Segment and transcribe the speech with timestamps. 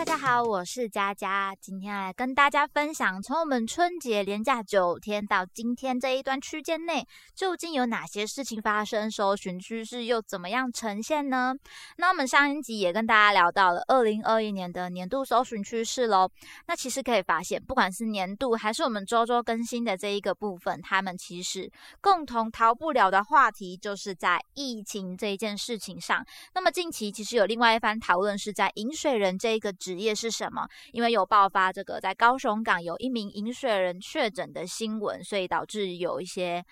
[0.00, 9.10] 大家好，我是佳佳，今天来跟大家分享，从我们春节连假九天到今天这一段区间内，究竟有哪些事情发生？
[9.10, 11.54] 搜寻趋势又怎么样呈现呢？
[11.98, 16.30] 那我们上一集也跟大家聊到了二零二一年的年度搜寻趋势喽。
[16.66, 21.70] 那其实可以发现，不管是年度还是我们周周更新的这一个部分，他们其实
[22.00, 26.24] 共同逃不了的话题，就是在疫情这一件事情上。
[26.54, 30.68] 那么近期其实有另外一番讨论，是在饮水人这一个职业是什么？
[30.92, 36.64] 因为有爆发这个在高雄港有一名饮水人确诊的新闻，所以导致有一些。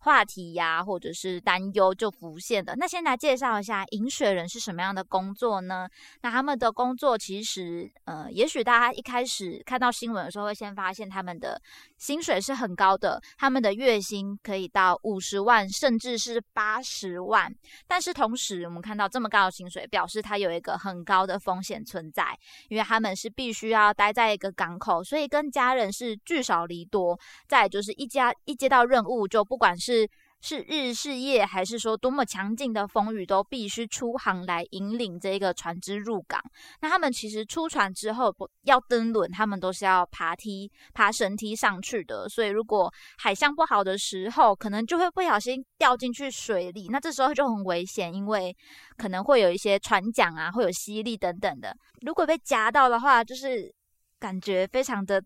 [0.00, 2.74] 话题呀，或者是担忧就浮现的。
[2.76, 5.88] 那先来介绍一下饮水人是什么样的工作呢？
[6.22, 11.60] 那他们的工作其实，呃，也许大家一开始看到新闻的时候，会先发现他们的
[11.98, 17.54] 薪水是很高的，他们的月薪可以到五十万，甚至是八十万。
[17.86, 27.18] 但是同时，我们看到这么高的薪水，表示他有一个很高的风险存在，因为他们是必须要待在一个港口，所以跟家人是聚少离多。
[27.48, 30.08] 再就是一家一接到任务，就不管是是
[30.40, 36.40] 是日是夜，还是说多么强劲的风雨，都必须出航来引领这一个船只入港。
[36.80, 42.28] 那他们其实出船之后不要登轮，他们都是要爬梯、爬绳梯上去的。
[42.28, 48.54] 所以如果海象不好的时候，可能就会不小心掉进去水里，那这时候就很危险，因为
[48.96, 51.74] 可能会有一些船桨啊，会有吸力等等的。
[52.02, 53.72] 如果被夹到的话，就是
[54.18, 55.22] 感觉非常的。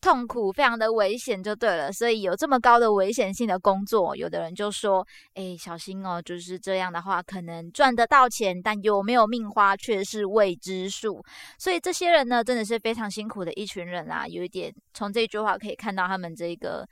[0.00, 11.24] 痛苦非常的危险就对了，所以有这么高的危险性的工作，有的人就说：“哎，小心哦，就是这样的话，可能赚得到钱，但有没有命花却是未知数。”
[11.58, 16.86] 所以这些人呢，真的是非常辛苦的一群人啊，有一点从这句话可以看到他们这个。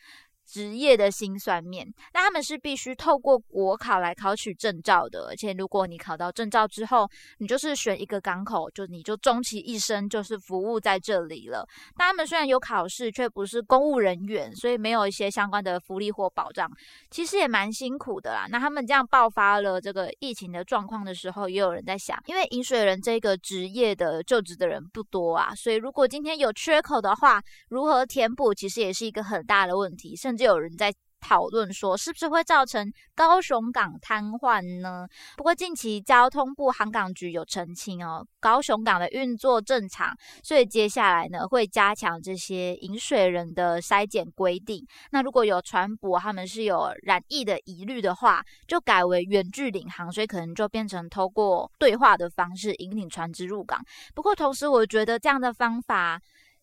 [0.46, 7.08] 职业的辛酸面，那他们是必须透过国考来考取证照的，而且如果你考到证照之后，
[7.38, 11.66] 你就是选一个港口，就你就终其一生就是服务在这里了。
[11.96, 16.70] 但他们虽然有考试，却不是公务人员，所以没有一些相关的福利或保障，
[17.10, 18.46] 其实也蛮辛苦的啦。
[18.48, 35.08] 那他们这样爆发了这个疫情的状况的时候，也有人在想，因为饮水人这个职业的就职的人不多啊，所以如果今天有缺口的话，如何填补，其实也是一个很大的问题，甚就有人在讨论说，是不是会造成高雄港瘫痪呢？
[35.36, 40.14] 不过近期交通部航港局有澄清哦，高雄港的运作正常，
[40.44, 44.86] 所以接下来呢会加强这些饮水人的筛检规定。
[45.10, 53.82] 那如果有船舶他们是有染疫的疑虑的话，就改为远距领航，所以可能就变成透过对话的方式引领船只入港。
[54.14, 56.20] 不过同时，我觉得这样的方法。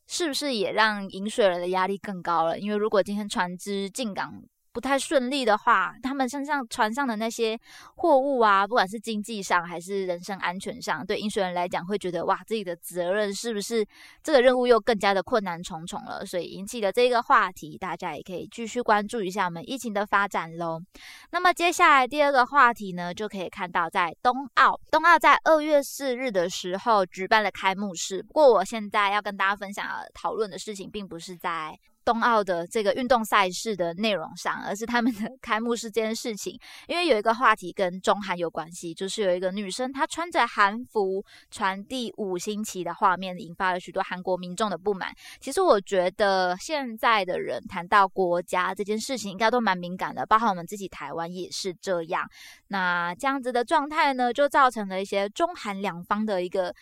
[0.07, 2.59] 是不是也让饮水人的压力更高了？
[2.59, 4.43] 因为如果今天船只进港，
[4.73, 7.57] 不太顺利的话，他们身上船上的那些
[7.95, 13.85] 货物啊，不管是经济上还是人身安全上，对饮水人来讲会觉得哇，自己的责任是不是
[14.23, 16.25] 这个任务又更加的困难重重了？
[16.25, 20.81] 所以引起的这个话题，大家也可以继续关注一下我们疫情的发展喽。
[21.29, 28.23] 那么接下来第二个话题呢，就可以看到在冬奥，冬奥在二月四日的时候举办了开幕式。
[28.23, 31.77] 不过我现在要跟大家分享讨论的事情，并不是在。
[32.05, 45.13] 冬奥的这个运动赛事的内容上，而是他们的 开幕式这件事情，因为有一个话题跟中韩有关系，就是有一个女生她穿着韩服传递五星旗的画面，引发了许多韩国民众的不满。
[45.39, 52.29] 其实我觉得现在的人谈到国家这件事情，应该都蛮敏感的，包括我们自己台湾也是这样。
[52.67, 56.73] 那这样子的状态呢，就造成了一些中韩两方的一个。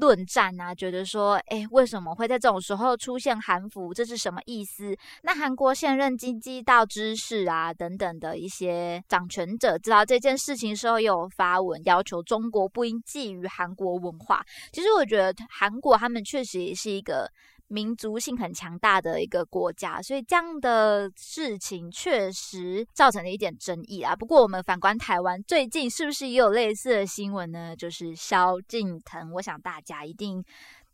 [0.00, 3.92] 论战啊，觉得说，哎，为什么会在这种时候出现韩服？
[3.92, 4.96] 这是什么意思？
[5.22, 14.44] 那韩国现任经济道知识啊等等的一些掌权者，知道这件事情时候，有发文要求中国不应觊觎韩国文化。
[14.72, 17.30] 其实我觉得韩国他们确实也是一个。
[17.70, 24.14] 民族性很强大的一个国家，所以这样的事情确实造成了一点争议啊。
[24.14, 27.76] 不过我们反观台湾，最近是不是也有类似的新闻呢？
[27.76, 30.44] 就是萧敬腾，我想大家一定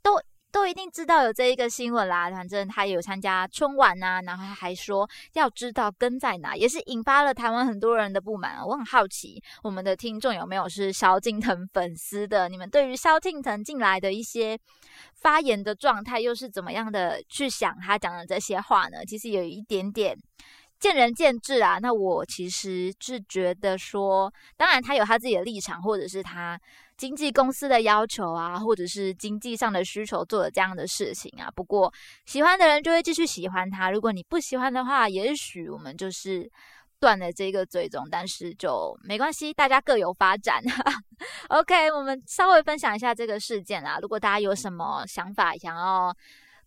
[0.02, 0.12] 都。
[0.56, 8.66] 都一定知道有这一个新闻啦，反正他有参加春晚呐，然后他还说要知道根在哪，也是引发了台湾很多人的不满。
[8.66, 12.48] 我很好奇，我们的听众有没有是萧敬腾粉丝的？
[12.48, 14.58] 你们对于萧敬腾进来的一些
[15.12, 19.04] 发言的状态，又是怎么样的去想他讲的这些话呢？
[19.06, 20.16] 其实有一点点。
[20.78, 26.60] 见仁见智啊，那我其实是觉得说，当然他有他自己的立场，或者是他
[26.96, 31.50] 经纪公司的要求啊，或者是经济上的需求做了这样的事情啊。
[31.54, 31.92] 不过
[32.24, 36.50] 喜欢的人就会继续喜欢他，如果你不喜欢的话，也许我们就是
[36.98, 40.62] 断了这个追踪，但是就没关系，大家各有发展。
[41.50, 43.98] OK，我们稍微分享一下这个事件啊。
[44.00, 46.14] 如果大家有什么想法想要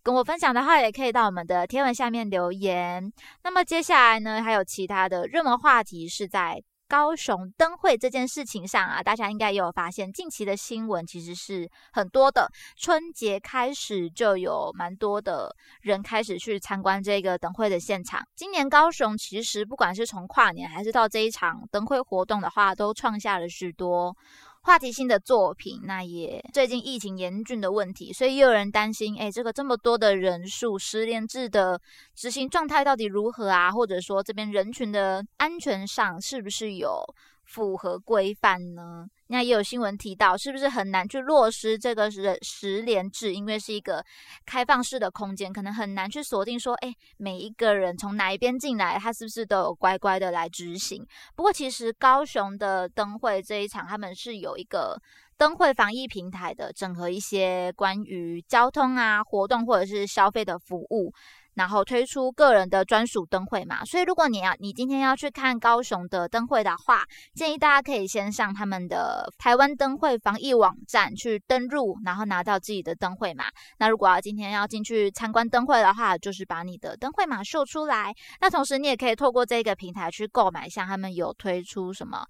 [0.03, 3.11] 跟我分享的话，也可以到我们的贴文下面留言。
[3.43, 6.61] 那么接下来呢，还有其他的热门话题是在。
[6.89, 12.51] 高雄灯会这件事情上啊，大家应该也有发现，近期的新闻其实是很多的。
[12.75, 18.25] 春节开始就有蛮多的人开始去参观这个灯会的现场。
[18.35, 24.17] 今年高雄其实不管是从跨年还是到这一场灯会活动的话，都创下了许多。
[24.61, 31.81] 话题性的作品，那也最近疫情严峻的问题，所以也有人担心，哎，这个这么多的人数，十连制的
[32.13, 33.71] 执行状态到底如何啊？
[33.71, 37.03] 或者说这边人群的安全上是不是有？
[37.45, 39.07] 符合规范呢？
[39.31, 43.31] 那也有新闻提到，是不是很难去落实这个十十连制？
[43.35, 44.03] 因为是一个
[44.43, 51.05] 开放式的空间，可能很难去锁定说，哎，每一个人从哪一边进来，他是不是都有乖乖的来执行？
[51.35, 54.99] 不过，其实高雄的灯会这一场，他们是有一个
[55.37, 61.13] 灯会防疫平台的，整合一些关于交通啊、活动或者是消费的服务。
[61.59, 67.03] 然后推出个人的专属灯会嘛，所以如果你要你今天要去看高雄的灯会的话，
[67.35, 73.43] 建议大家可以先上他们的台湾灯会防疫网站去登入，然后拿到自己的灯会码。
[73.77, 78.15] 那如果要今天要进去参观灯会的话，就是把你的灯会码秀出来。
[78.39, 82.25] 那同时你也可以透过这个平台去购买，像他们有推出什么。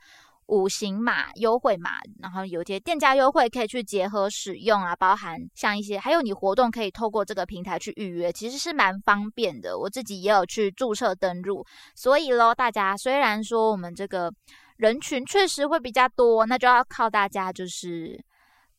[0.50, 9.78] 五行码优惠码，然后有些店家优惠可以去结合使用啊，包含像一些，还有你活动可以透过这个平台去预约，其实是蛮方便的。
[9.78, 11.64] 我自己也有去注册登录，
[11.96, 14.34] 所以咯，大家虽然说我们这个
[14.78, 18.20] 人群确实会比较多，那就要靠大家就是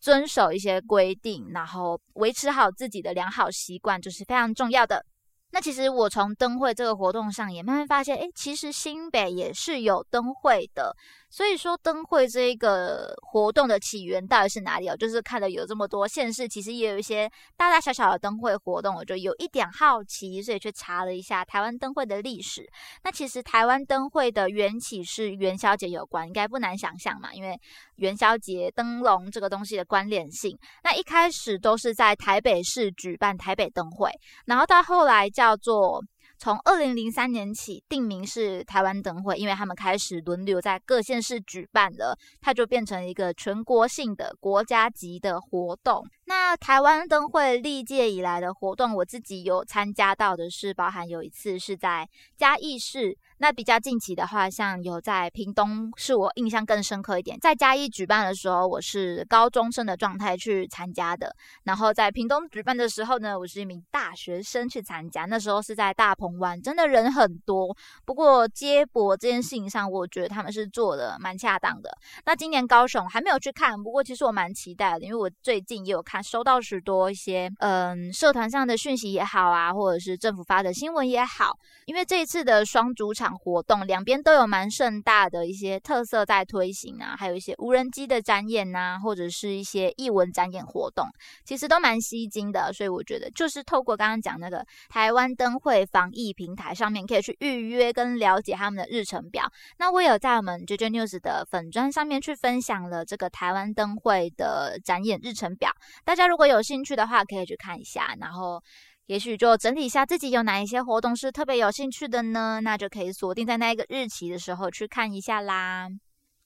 [0.00, 5.05] 遵守一些规定，然后维持好自己的良好习惯，就是非常重要的。
[5.52, 10.94] 那其实我从灯会这个活动上也慢慢发现，哎，其实新北也是有灯会的。
[11.31, 14.97] 所以说灯会这一个活动的起源到底是哪里哦？
[14.97, 22.69] 就是看了有这么多县市，其实也有一些大大小小的灯会活动，我就有一点好奇，所以去查了一下台湾灯会的历史。
[23.05, 27.56] 那其实台湾灯会的缘起是元宵节有关，应该不难想象嘛，因为
[27.97, 30.59] 元宵节灯笼这个东西的关联性。
[30.83, 34.11] 那一开始都是在台北市举办台北灯会，
[34.47, 36.03] 然后到后来叫做。
[36.40, 46.02] 从二零零三年起定名是台湾灯会，因为他们开始轮流在各县市举办了，它就变成一个全国性的国家级的活动。
[46.25, 52.08] 那台湾灯会历届以来的活动，我自己有参加到的是，包含有一次是在
[52.38, 53.19] 嘉义市。
[53.42, 57.40] 那比较近期的话，像有在屏东，是我印象更深刻一点。
[57.40, 61.26] 在嘉义举办的时候，我是高中生的状态去参加的；
[61.64, 65.25] 然后在屏东举办的时候呢，我是一名大学生去参加。
[65.25, 67.75] 那时候是在大鹏湾，真的人很多。
[68.04, 71.90] 不过接驳这件事情上，我觉得他们是做的蛮恰当的。
[72.26, 83.30] 那今年高雄还没有去看，不过其实我蛮期待的，因为我最近也有看，收到许多一些嗯社团上的讯息也好啊，或者是政府发的新闻也好，因为这一次的双主场。
[83.35, 91.06] 活动两边都有蛮盛大的一些特色在推行啊，还有一些无人机的展演呐，或者是一些艺文展演活动，
[91.44, 92.73] 其实都蛮吸睛的。
[92.73, 99.50] 所以我觉得就是透过刚刚讲那个台湾灯会防疫平台上面，可以去预约跟了解他们的日程表。
[99.78, 105.71] 那我有在我们 JJ News 的粉砖上面去分享了这个台湾灯会的展演日程表，
[106.04, 108.14] 大家如果有兴趣的话，可以去看一下。
[108.21, 108.62] 然后。
[109.11, 112.61] 也许就整理一下自己有哪一些活动是特别有兴趣的呢？
[112.62, 115.88] 那就可以锁定在那一个日期的时候去看一下啦。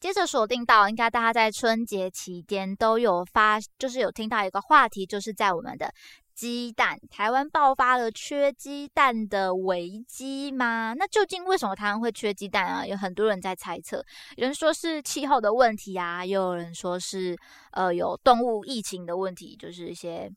[0.00, 5.92] 接着锁定到，应该大家在春节期间都有发，就是有听到一个话题，就是在我们的
[6.35, 10.94] 鸡蛋，台湾爆发了缺鸡蛋的危机吗？
[10.97, 12.87] 那究竟为什么台湾会缺鸡蛋啊？
[12.87, 14.02] 有很多人在猜测，
[14.37, 17.37] 有人说是气候的问题啊，又有人说是
[17.73, 20.33] 呃有动物疫情的问题，就是一些。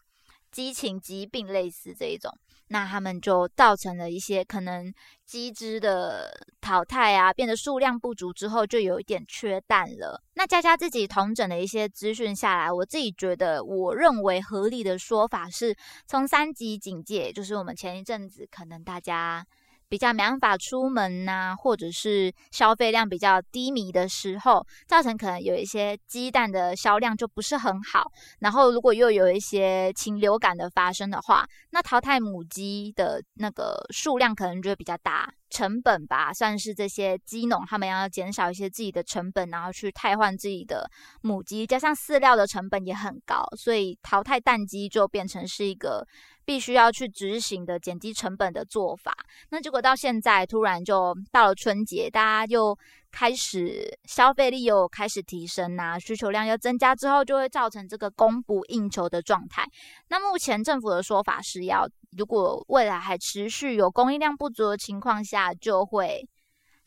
[0.57, 2.35] 激情疾病类似这一种，
[2.69, 4.91] 那他们就造成了一些可能
[5.23, 10.19] 鸡只的淘汰啊，变得数量不足之后，就有一点缺蛋了。
[10.33, 19.45] 那佳佳自己统整的一些资讯下来，我自己觉得，我认为合理的说法是从三级警戒，就是我们前一阵子可能大家。
[19.89, 28.12] 比较没办法出门呐，或者是消费量比较低迷的时候，造成可能有一些鸡蛋的销量就不是很好。
[28.39, 35.32] 然后如果又有一些禽流感的发生的话，那淘汰母鸡的那个数量可能就会比较大。
[35.49, 40.89] 成本吧，算是这些鸡农他们要减少一些自己的成本，然后去汰换自己的
[41.21, 46.05] 母鸡，加上饲料的成本也很高，所以淘汰蛋鸡就变成是一个
[46.45, 49.15] 必须要去执行的减低成本的做法。
[49.49, 52.77] 那结果到现在突然就到了春节，大家又
[53.11, 59.65] 开始消费力又开始提升呐，需求量又增加之后，就会造成这个供不应求的状态。
[60.09, 61.87] 那目前政府的说法是要。
[62.17, 66.27] 如果未来还持续有供应量不足的情况下，就会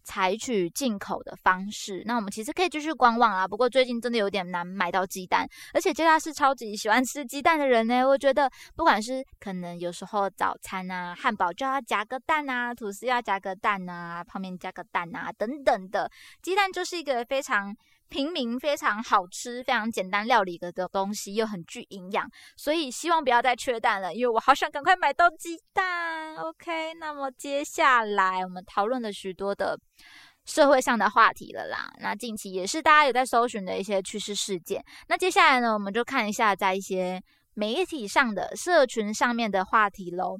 [0.02, 2.02] 采取进口的方式。
[2.04, 3.46] 那我们其实可以继续观望啊。
[3.46, 8.04] 不过最近真的有点难买到鸡蛋，而且佳佳是超级喜欢吃鸡蛋的人呢。
[8.04, 16.10] 我觉得不管是可能有时候早餐啊，汉堡就要夹个蛋啊，吐司要夹个蛋啊，泡面加个蛋啊等等的，
[16.42, 17.76] 鸡蛋就是一个非常。
[18.10, 26.36] 平民非常好吃、非常简单料理的的东西，又很具营养，所以希望不要再缺蛋了，因为我好想赶快买到鸡蛋。
[26.36, 29.78] OK，那么接下来我们讨论了许多的
[30.44, 34.84] 社会上的话题了啦，那近期也是大家有在搜寻的一些趋势事件。
[35.06, 37.22] 那接下来呢，我们就看一下在一些
[37.54, 40.36] 媒体上的社群上面的话题喽。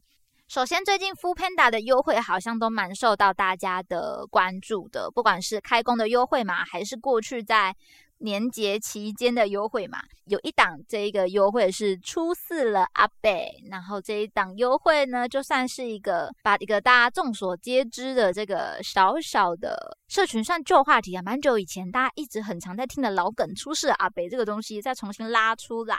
[0.53, 7.77] 首先，最近 Fu Panda 的优惠好像都蛮受到大家的关注的，不管是开工的优惠嘛，还是过去在。
[8.21, 25.97] 年节期间的优惠嘛，有一档这一个优惠是初四了阿贝，然后这一档优惠呢，就算是一个把一个大家众所皆知的这个小小的社群算旧话题啊，蛮久以前大家一直很常在听的老梗，出事阿贝这个东西再重新拉出来，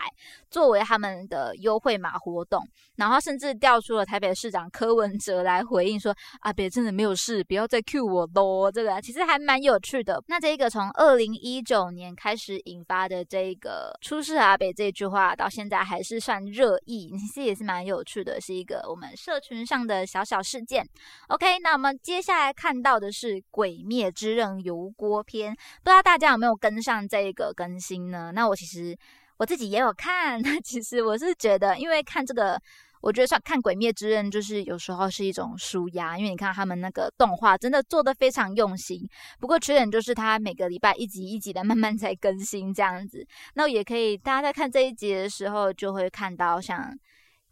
[0.51, 2.63] 作为他们的优惠码活动，
[2.97, 10.23] 然后甚至调出了台北市长柯文哲来回应说阿贝真的没有事，不要再 Q 我喽，这个其实还蛮有趣的。
[10.27, 12.10] 那这个从二零一九年。
[12.15, 20.87] 开始引发的这个“出事阿北”这句话，到现在还是算热议， 其实也是蛮有趣的，是一个我们社群上的小小事件。
[21.27, 28.31] OK，那我们接下来看到的是《鬼灭之刃》油锅篇，不知道大家有没有跟上这个更新呢？
[28.33, 28.97] 那我其实
[29.37, 32.61] 我自己也有看， 其实我是觉得，因为看这个。
[33.01, 39.05] 我觉得算看《鬼灭之刃》，就是有时候是一种舒压，因为你看他们那个动画真的做的非常用心。
[39.39, 43.25] 不过缺点就是它每个礼拜一集一集的 慢慢在更新这样子。
[43.55, 46.97] 那也可以，大家在看这一集的时候就会看到像。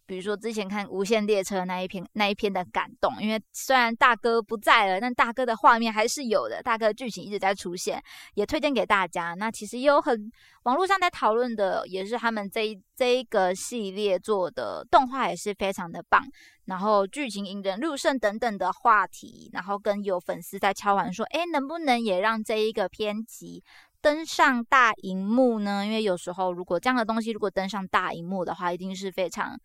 [0.09, 8.01] 比如说之前看《无限列车》那一篇那一篇的感动，因为虽然大哥不在了，但大哥的画面还是有的，大哥剧情一直在出现，
[8.33, 9.35] 也推荐给大家。
[9.35, 10.31] 那其实也有很
[10.63, 16.25] 网络上在讨论的，也是他们这一这一个系列做的动画也是非常的棒，
[16.65, 23.63] 然后剧情引人入胜等等的话题，然后跟有粉丝在敲完说，哎，能不能也让这一个篇集
[24.01, 25.85] 登上大荧幕呢？
[25.85, 29.55] 因为有时候如果这样的东西如果登上大荧幕的话，一定是非常。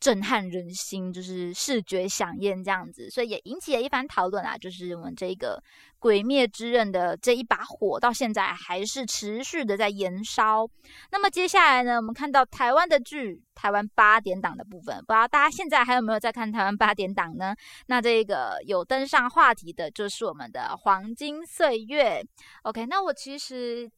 [0.00, 4.56] 震撼人心，就是视觉响艳这样子，所以也引起了一番讨论啊。
[4.56, 5.62] 就是我们这个
[5.98, 10.68] 《鬼灭之刃》的这一把火，到现在还是持续的在燃烧。
[11.10, 17.54] 那么接下来呢，我们看到台湾的剧，台湾八点档的部分，不知道大家现在还有没有在看台湾八点档呢？
[17.86, 22.22] 那这个有登上话题的，就是我们的《黄金岁月》。
[22.62, 23.90] OK，那我其实。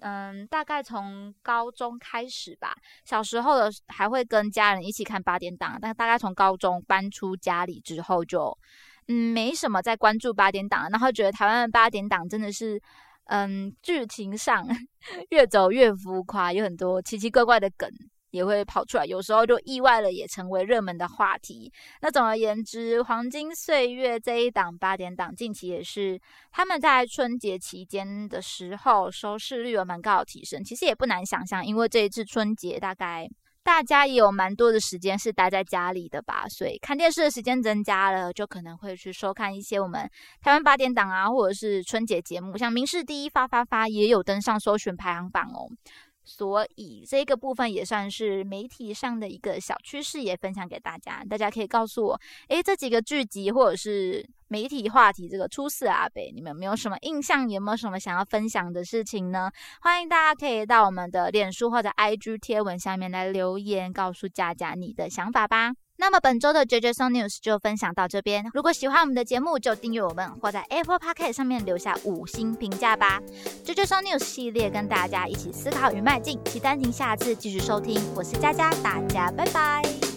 [0.00, 2.74] 嗯，大概从高中开始吧。
[3.04, 8.56] 小时候的还会跟家人一起看八点档，但大概从高中搬出家里之后，就
[9.08, 12.80] 嗯没什么再关注八点档，然后觉得台湾的八点档真的是，
[13.24, 14.66] 嗯，剧情上
[15.30, 17.90] 越走越浮夸，有很多奇奇怪怪的梗。
[18.30, 21.72] 也会跑出来，有时候就意外了，也成为热门的话题。
[22.00, 26.20] 那总而言之，《黄金岁月》这一档八点档，近期也是
[26.50, 30.62] 他们在春节期间的时候收视率有蛮高的提升。
[30.62, 33.28] 其实也不难想象，因为这一次春节大概
[33.62, 40.10] 大家也有蛮多的时间是待在家里的吧，所以看电视的时间增加了，就可能会去收看一些我们
[40.40, 45.68] 台湾八点档啊，或者是春节节目，像《民视第一发发发》也有登上搜寻排行榜哦。
[46.24, 51.24] 所以这个部分也算是媒体上的一个小趋势，也分享给大家。
[51.28, 57.48] 大家可以告诉我，诶，这几个剧集或者是媒体话题，这个初四阿北，你们有没有什么印象？
[57.48, 59.50] 有没有什么想要分享的事情呢？
[59.80, 65.72] 欢迎大家可以到我们的脸书或者 IG 贴文下面来留言，告诉佳佳你的想法吧。
[66.00, 68.42] 那么本周的 JJ Song News 就分享到这边。
[68.54, 73.20] 如果喜欢我们的节目，就订阅我们，或在 Apple Podcast 上面留下五星评价吧。
[73.66, 78.02] JJ Song News 系列跟大家一起思考与迈进，期待您下次继续收听。
[78.16, 80.09] 我是佳佳，大家拜拜。